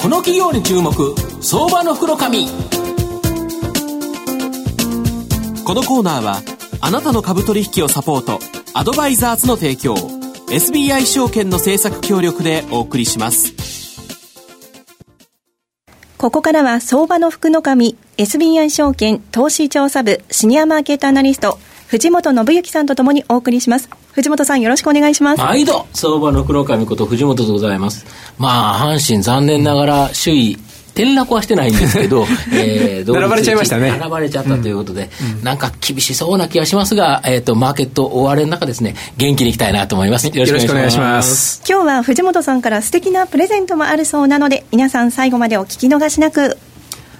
[0.00, 2.46] この企業に注目相場の袋紙。
[5.62, 6.40] このコーナーは
[6.80, 8.38] あなたの株取引をサポート
[8.72, 9.92] アドバイザーズの提供
[10.48, 13.52] SBI 証券の政策協力でお送りします。
[16.16, 21.58] ここからは相場の福の神 SBI 証券投資調査部シニアマーケットアナリスト
[21.90, 25.42] 藤本信之さんとともにお送りします藤本さんよろしくお願いします。
[25.42, 28.06] 毎度、相場の黒神こと藤本でございます。
[28.38, 30.58] まあ、阪神残念ながら首位、
[30.88, 33.90] 転落はしてないんですけど、 えー、並ばれちゃいましたね。
[33.90, 40.26] 並ばれちゃったということで、うん、なんか厳しそうな気がしますが、えっ、ー、と、マーケット終われの中ですね、元気にいきたいなと思います。
[40.26, 41.62] よろしくお願いします。
[41.68, 46.56] 今日は藤本さんから素敵なプレゼントもあるそうなので、皆さん最後までお聞き逃しなく。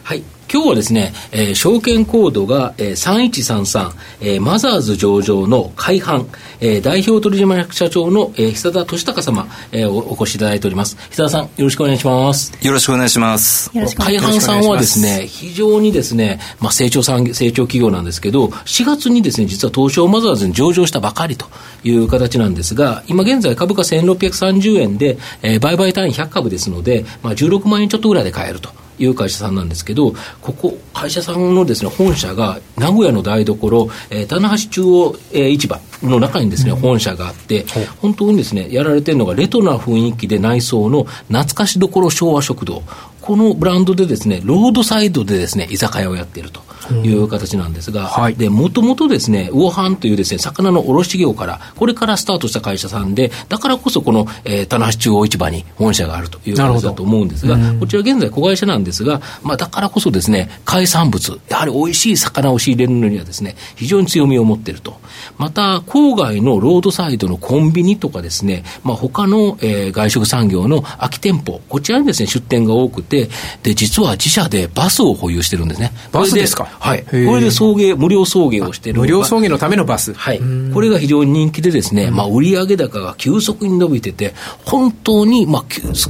[0.02, 0.22] はい。
[0.52, 6.26] 今日はですね、えー、証券コードが、えー、3133、えー、マザーズ上場の海半、
[6.60, 10.96] えー、代表取締役社長の、えー、久田俊孝様、えーお、お越しいただいております。
[11.10, 12.52] 久田さん、よろしくお願いします。
[12.60, 13.70] よろしくお願いします。
[13.96, 21.46] 海半さんはですね、非常にですね、まあ、成長産成長企業なんですけど、4月にですね、実は東証マザーズに上場したばかりと
[21.84, 28.70] いう形なんですが、今現在株価1630円で、えー、売買単位100株ですので、まあ、16万円ちょっとぐらいで買えると。
[29.00, 37.64] いう会社さんなんですけど、ここ、会社さんのですね、本社が名古屋の台所、えー、棚橋中央、えー、市場の中にですね、本社があって、
[38.00, 42.82] 本当にですね、やられてるのがレトロな雰囲気で内装の懐かしどころ昭和食堂。
[43.20, 46.69] このブランドでですね、ロードサイドでですね、居酒屋をやっていると。
[46.94, 65.00] いう形なんですが、はい、で、もともとですね、魚販というですね、魚の卸業から、これからスタートした会社さんで、だからこそこの、えー、棚橋中央市場に本社があるという形だと思うんですが、こちら現在子会社なんですが、まあ、だからこそですね、海産物、やはり美味しい魚を仕入れるのにはですね、非常に強みを持っていると。
[65.38, 73.28] また、郊外のロードサイドのコンビニとかですね、まあ、他の、えー、外食産業の空き店舗、こちらにですね、出店が多くて、
[73.62, 75.92] で、実は自社でバスを保有してるんですね。
[76.12, 76.68] バスですか？
[76.80, 77.04] はい。
[77.04, 78.98] これで送迎、無料送迎をしてる。
[78.98, 80.12] 無料送迎のためのバス。
[80.14, 80.40] はい。
[80.74, 84.34] これが非常に人気でですね、まあ、売上高が急速に伸びてて、
[84.64, 85.64] 本当に、まあ、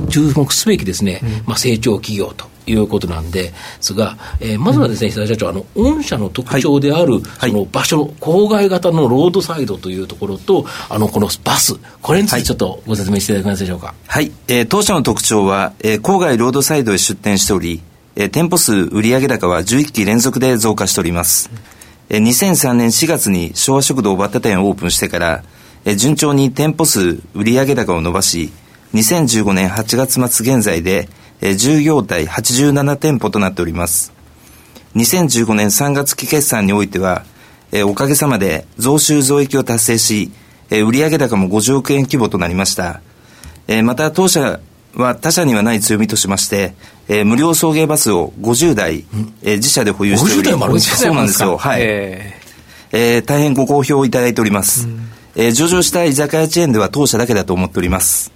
[0.09, 2.49] 注目すべきですね、まあ、成長企業と。
[2.67, 13.94] いうことなんですが、えー、まずはですね、久田社長、あの、御社の特徴である、はい、その場所、郊外型のロードサイドというところと、あの、このバス、これについてちょっとご説明していただけますでしょうか？
[14.06, 14.31] はい。
[14.47, 17.83] えー、当社の特徴は、えー、郊外ロードサイドへ出店しており、
[18.20, 21.50] えー、店舗数売上高は11期連続で増加しております。
[22.10, 25.42] えー、2003年4月に昭和食堂バッタ店をオープンしてから、
[25.86, 28.53] えー、順調に店舗数売上高を伸ばし、
[28.92, 31.08] 2015年8月末現在で、
[31.41, 34.12] えー、従業体87店舗となっております。
[34.97, 37.25] 2015年3月期決算においては、
[37.72, 40.31] えー、おかげさまで増収増益を達成し、
[40.69, 43.00] えー、売上高も50億円規模となりました。
[43.66, 44.60] えー、また当社
[44.95, 46.75] は他社にはない強みとしまして、
[47.09, 49.05] えー、無料送迎バスを50台、
[49.43, 51.56] えー、自社で保有しており、そうなんですよ。
[51.56, 51.83] はい。
[51.83, 54.89] えー、えー、大変ご好評いただいております。
[55.37, 58.33] えー、上場した居酒屋チェーンでは当社だけだと思っております。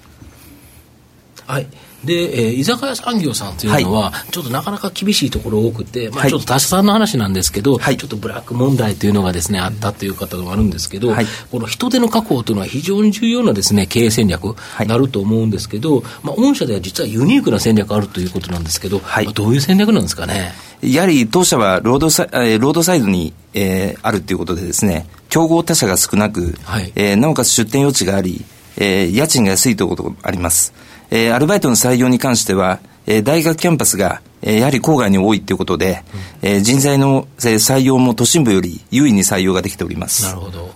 [1.47, 1.67] はい。
[2.05, 20.53] で、えー、居酒屋産業さんというのは、はい、ちょっとなかなか厳しいところ多くて、まあ、ちょっと他社さんの話なんですけど、はい、ちょっとブラック問題というのがですね、あったという方があるんですけど、はい、この人手の確保というのは非常に重要なですね、経営戦略になると思うんですけど、まあ、御社では実はユニークな戦略あるということなんですけど、はい、どういう戦略なんですかね？
[20.83, 28.45] やはり当社はロードサイロードサイドに、えー、あるということでですね、競合他社が少なく、はい、えー、なおかつ出店余地があり、
[28.77, 30.75] えー、家賃が安いということがあります。
[31.15, 36.03] えー、アルバイトの採用に関しては、えー、大学キャンパスが、えー、やはり郊外に多いということで、
[36.43, 40.25] うん、えー、人材の、えー、採用も都心部より優位に採用ができております。
[40.25, 40.75] なるほど。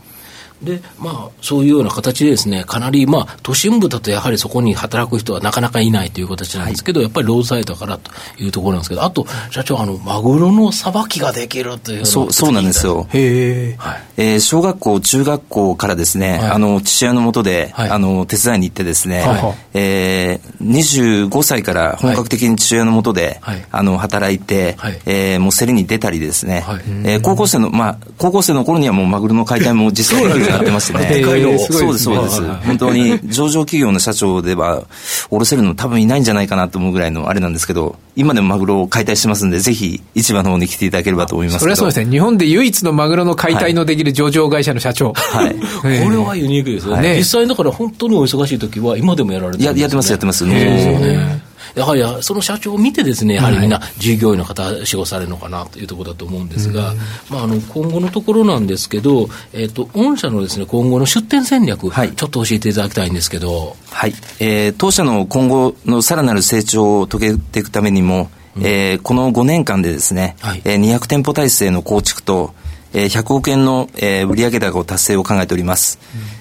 [0.63, 8.11] で、まあ、そういうような形でですね、かなり、まあ、都心部だとやはりそこに働く人はなかなかいないという形なんですけど、はい、やっぱりロードサイドからと
[8.43, 13.07] いうところなんですけど、あと、社長、あの、マグロのさばきができるというそう、そうなんですよ。
[13.11, 13.75] へえ。
[13.79, 31.23] はい、えー、小学校、中学校からですね、はい、あの、父親のもとで、はい、あの、手伝いに行ってですね、はい、えー、25歳から本格的に父親のもとで、はい、あの、働いて、はい、えー、もう競りに出たりですね、はい、えー、高校生の、まあ、高校生の頃にはもうマグロの解体も実際になってまして ね。
[31.59, 32.43] そうです、そうです。
[32.67, 34.85] 本当に上場企業の社長では、
[35.31, 42.11] 下ろせるの多分いないんじゃないかなと思うぐらいのあれなんですけど、今でもマグロを解体してますんで、ぜひ市場の方に来ていただければと思いますそれはそうですね。
[42.11, 45.13] 日本で唯一のマグロの解体のできる上場会社の社長。
[45.15, 45.55] はい。
[45.83, 47.17] これはユニークですよね。
[47.19, 49.81] 実際だから本当にお忙しい時は今でもやられてるんですね。
[49.83, 50.45] やってます、やってます。
[50.47, 51.48] ね。
[51.75, 56.95] やはりその社長を見てですね、やはりみんな従業員の方、仕事されるのかなというところだと思うんですが、
[57.31, 63.77] まあ、あの今後のところなんですけど、えっ、ー、と、御社のですね、今後の出店戦略、はい、ちょっと教えていただきたいんですけど。
[63.91, 64.15] はい。
[64.41, 72.55] えー、当社の今後のさらなる成長を遂げていくためにも、うん、えー、この5年間でですね、はい、えー、200店舗体制の構築と、
[72.93, 75.99] えー、100億円の、えー、売上高を達成を考えております。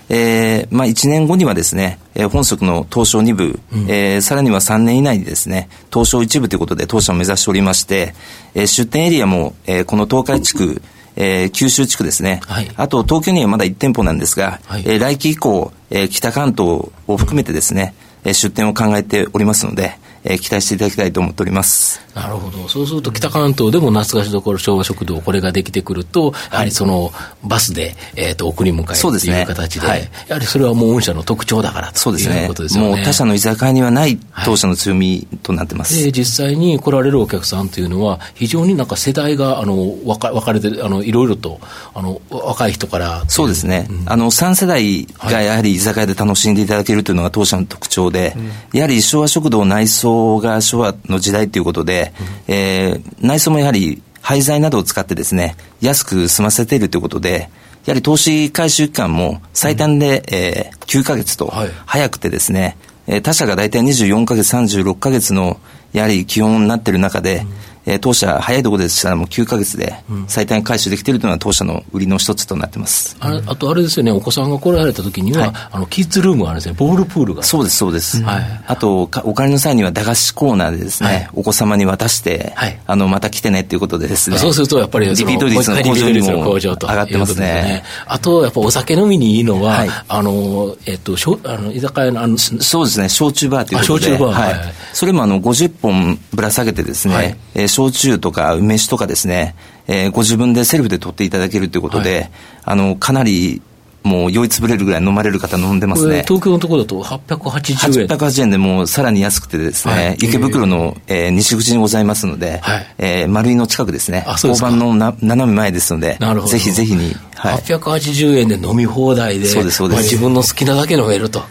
[0.09, 8.13] うん、えー、まあ、1年後にはですね、えー、本職の東証2部、うん、えー、さらには3年以内にですね、東証1部ということで当社を目指しておりまして、
[8.55, 10.81] えー、出店エリアも、えー、この東海地区、
[11.17, 19.97] えー、九州地区ですね、はい、あと東京にはまだ1店舗なんですが、はい、えー、来期以降、えー、北関東を含めてですね、えー、出店を考えておりますので、
[20.29, 22.01] えー、期待していただきたいと思っております。
[22.13, 22.67] なるほど。
[22.67, 27.11] そうすると、北関東でも懐かしどころ昭和食堂、これができてくると、やはりその、
[27.43, 32.83] バスで、えっ、ー、と、送り迎えという形で、はい、やはりそれはもう御社の特徴だからということですね。
[32.83, 35.93] もう他社の居酒屋にはない当社の強みとなってます。
[35.93, 41.59] はい、で、実際に来られるお客さんというのは、非常になんか世代が、あの、分か分かれて、あの、いろいろと、
[41.93, 43.87] あの、若い人からそうですね。
[43.89, 52.13] うん、あの、3世代がやはり居酒屋で楽しんでいただけるというのが当社の特徴で、うん、やはり昭和食堂内装が昭和の時代ということで、
[52.47, 57.49] うん、えー、内装もやはり廃材などを使ってですね、安く済ませているということで、
[57.85, 61.51] やはり投資回収期間も最短で、うん、えー、9ヶ月と
[61.85, 62.77] 早くてですね、
[63.07, 65.59] はい、他社が大体24ヶ月、36ヶ月の
[65.93, 69.95] やはり基本になっている中で、うんえー、当社、早いところでしたらもう9か月で
[70.27, 73.15] 最短回収できているというのは当社の売りの一つとなってます。
[73.21, 77.43] ああとあれですよね、お子さんが来られた時には、はい、あのキッズルームがあるんですね、ボールプールが。
[77.43, 78.21] そうです、そうです。
[78.21, 87.45] はい、あとお金の際には駄菓子コーナーでですね、はい、お子様に渡して、はい、あのまた来てねっていうことでですね、そうするとやっぱりリピート率の向上にも上がってますね。
[87.45, 99.53] ねあと、やっぱお酒飲みにいいのは、はい、あの、えっと、しょあの居酒屋のあのそうですね、焼酎バーということで、焼酎バー、はい、それもあの50本ぶら下げてですね、はい、えー、焼酎とか梅酒とかですね、
[99.87, 102.31] えー、ご自分でセルフで取っていただけるということで、はい、
[102.65, 103.61] あの、かなり
[104.07, 106.23] もう酔いつぶれるぐらい飲まれる方飲んでますね。
[106.27, 108.07] 東京のところだと880円。
[108.07, 116.51] 880円でもうさらに安くてですね、はい、池袋の、えー、西口にございますので、はい、えー、丸井の近くですね、交番のな斜め前ですので、なるほど。
[116.51, 117.15] ぜひぜひに。
[117.37, 121.43] はい、880円で飲み放題で、そうですそうです、まあ、自分の好きなだけ飲めると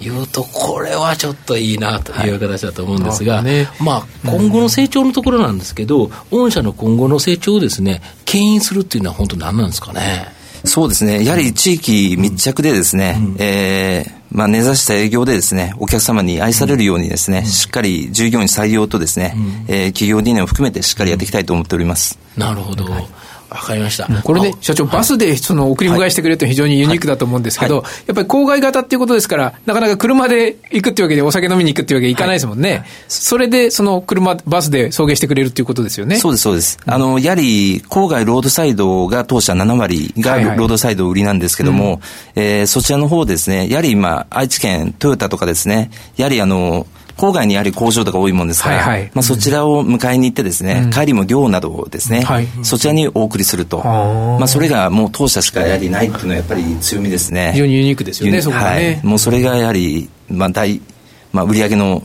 [0.00, 0.08] い。
[0.08, 3.44] うと、これはちょっといいなという形だと思うんですが、はい。
[3.44, 10.43] ね、まあ、今後の成長のところなんですけど、御社の今後の成長をですね、牽引するっていうのは本当何なんですかね？
[10.64, 11.24] そうですね。
[11.24, 22.18] やはり地域密着でですね、うん、えー、まあ、根ざした営業でですね、お客様に愛されるようにですね、うん、しっかり従業員採用とですね、うん、えー、企業理念を含めてしっかりやっていきたいと思っております。
[22.36, 22.84] なるほど。
[22.84, 23.06] はい
[23.50, 24.08] わかりました。
[24.22, 32.70] これね、社長、バスでその送り迎えしてくれると非常にユニークだと思うんですけど、はいはい、やっぱり郊外型っていうことですから、なかなか車で行くっていうわけで、お酒飲みに行くっていうわけにいかないですもんね。
[32.70, 36.16] はい、それで、その車、バスで送迎してくれるっていうことですよね。
[36.16, 36.78] そうです、そうです。
[36.86, 42.00] あの、やはり、郊外ロードサイドが当社7割がロードサイド売りなんですけども、はいはい、
[42.36, 46.86] えー、そちらの方ですね、やはり今、愛知県、トヨタとかですね、やはりあの、
[47.16, 57.52] 郊外にある工場とか多いもんですから、はいはい、まあ、そちらを迎えに行ってですね、うん、帰りも量などをですね、はい、そちらにお送りすると、まあ、それがもう当社しかやはりないっていうのはやっぱり強みですね。
[57.52, 59.00] 非常にユニークですよね、そこはね。
[59.02, 60.80] はい、もうそれがやはり、まあ、大
[61.34, 62.02] まあ、売り上げの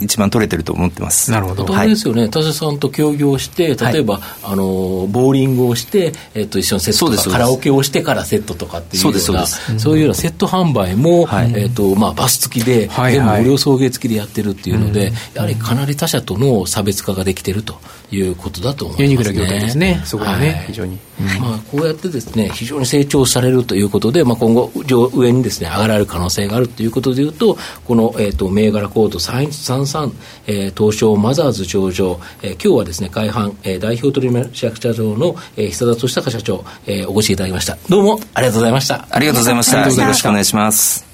[0.00, 1.30] 一番取れてると思ってます。
[1.30, 1.76] なるほど。
[1.76, 17.78] あれですよね、田瀬さんと協業して、例えば、あの、ボーリングをして、えっと、一緒にセットとか、カラオケをしてからセットとかっていうような、そういうようなセット販売も、えっと、まあ、バス付きで、全部無料送迎付きでやってるっていうので、やはりかなり他社との差別化ができてると
[18.12, 19.08] いうことだと思います、ね。
[19.10, 20.98] ユニークな業態ですね、そこはね、非常に。
[21.40, 24.72] まあ、こうやってですね、非常に成長されるということで、まあ、今後、
[25.14, 30.12] 上にですね、上がられる可能性があるということでいうと、この、えっと、銘柄コード3133、
[30.46, 37.76] えー、東証マザーズ上場、えー、今日はですね、海半、えー、代表取締役社長の、えー、久田俊孝社長、えー、お越しいただきました。
[37.88, 39.06] どうもありがとうございました。
[39.10, 39.78] ありがとうございました。
[39.80, 41.04] よろしくお願いします。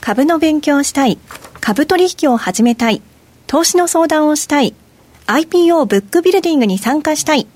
[0.00, 1.18] 株の勉強をしたい、
[1.60, 3.00] 株取引を始めたい、
[3.46, 4.74] 投資の相談をしたい、
[5.26, 7.46] IPO ブックビルディングに参加したい。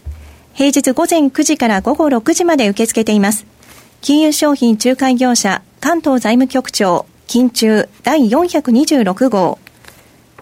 [0.54, 3.46] 平日午前9時から午後6時まで受け付けています。
[4.02, 9.60] 金融商品仲介業者関東財務局長金中第426号。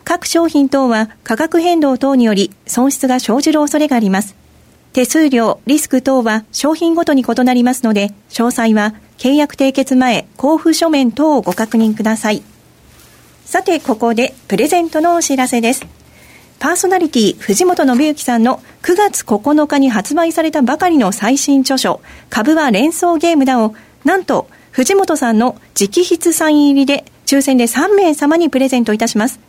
[0.05, 4.37] 各商品等は価格変動等により損失が生じる恐れがあります。
[4.93, 12.41] 手数料、リスク等は商品ごとに異なりますので、詳細は契約締結前、交付書面等をご確認ください。
[13.43, 15.85] さて、ここでプレゼントのお知らせです。
[16.59, 23.75] パーソナリティ藤本信之さんの9月9日に発売されたばかりの最新著書、株は連想ゲームだを、
[24.05, 24.47] なんと
[24.77, 29.39] 藤本さんの直筆サイン入りで抽選で3名様にプレゼントいたします。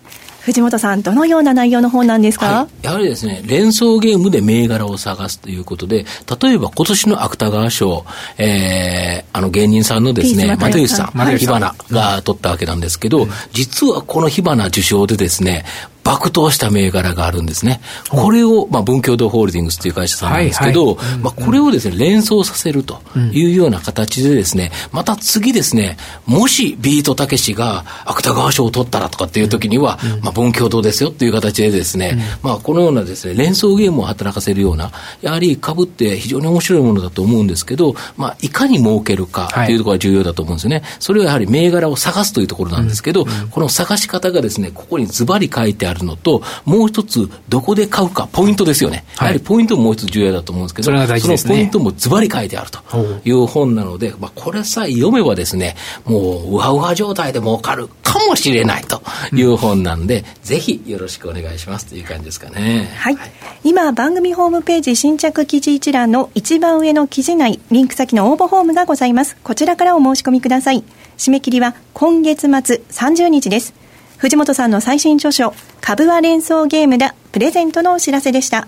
[0.40, 6.06] 藤本さん、どのような内容の本なんですか、はい、やはりですね、連想ゲームで銘柄を探すということで、
[6.40, 8.06] 例えば今年の芥川賞、
[8.38, 15.66] えー、あの芸人さんのですね、又吉さん、火花が取ったわけなんですけど、うん、実はこの火花受賞でですね、
[16.08, 17.80] 爆投した銘柄があるんですね。
[18.08, 23.00] これを、まあ、文教堂ホールディングスという会社さんなんですけど、まあ、これをですね、連想させると
[23.32, 25.96] いうような形でですね、また次ですね、
[26.26, 39.74] もしビートたけしが芥川賞を取ったらとかっていう時には、まあ、文教堂ですよっていう形でですね、まあ、このようなですね、連想ゲームを働かせるような、やはり株って非常に面白いものだと思うんですけど、まあ、いかに儲けるかとい。
[39.74, 40.82] うところが重要だと思うんですよね。
[40.98, 49.04] それはやはり銘柄を探すというところなんですけど、この探し方がですね、ここにズバリ書いてあるのと、もう一つ、どこで買うか、ポイントですよね。
[49.18, 52.80] やはりポイントももう一つ重要だと思うんですけど、そ、ね、のポイントもズバリ書いてあると
[53.24, 59.02] いう本なので、まあ、これさえ読めばですね、もう、うわうわ状態で儲かるかもしれないと
[59.32, 62.90] いう本なんで、うん、ぜひよろしくお願いしますという感じですかね。
[62.96, 63.16] はい。
[63.16, 63.30] はい、
[63.64, 69.36] 今、番組ホームページ新着記事一覧の一番上の記事内、リンク先の応募フォームがございます。
[69.42, 70.84] こちらからお申し込みください。
[71.16, 72.48] 締め切りは今月末
[72.90, 73.87] 30日です。
[74.18, 78.66] 藤本さんの最新著書、株は連想ゲームだ、プレゼントのお知らせでした。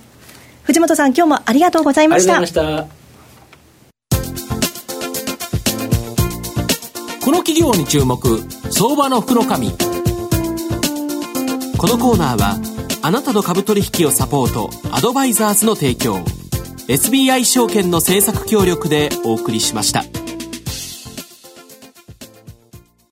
[0.63, 2.37] 藤本さん、今日もありがとうございました。
[2.37, 3.01] ありがとうございました。
[7.27, 8.41] この企業に注目、
[8.71, 9.73] 相場の福の神。
[11.77, 12.61] このコーナーは、
[13.03, 16.21] あなたの株取引をサポート、アドバイザーズの提供、
[16.87, 20.05] SBI 証券の政策協力でお送りしました。